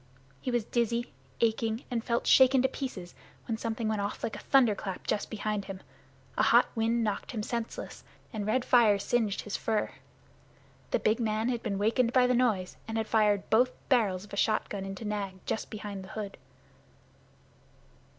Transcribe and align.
He 0.41 0.49
was 0.49 0.65
dizzy, 0.65 1.13
aching, 1.41 1.83
and 1.91 2.03
felt 2.03 2.25
shaken 2.25 2.63
to 2.63 2.67
pieces 2.67 3.13
when 3.45 3.55
something 3.59 3.87
went 3.87 4.01
off 4.01 4.23
like 4.23 4.35
a 4.35 4.39
thunderclap 4.39 5.05
just 5.05 5.29
behind 5.29 5.65
him. 5.65 5.79
A 6.39 6.41
hot 6.41 6.65
wind 6.73 7.03
knocked 7.03 7.33
him 7.33 7.43
senseless 7.43 8.03
and 8.33 8.47
red 8.47 8.65
fire 8.65 8.97
singed 8.97 9.41
his 9.41 9.55
fur. 9.57 9.91
The 10.89 10.97
big 10.97 11.19
man 11.19 11.49
had 11.49 11.61
been 11.61 11.77
wakened 11.77 12.13
by 12.13 12.25
the 12.25 12.33
noise, 12.33 12.77
and 12.87 12.97
had 12.97 13.05
fired 13.05 13.47
both 13.51 13.69
barrels 13.89 14.23
of 14.23 14.33
a 14.33 14.37
shotgun 14.37 14.85
into 14.85 15.05
Nag 15.05 15.35
just 15.45 15.69
behind 15.69 16.03
the 16.03 16.07
hood. 16.17 16.39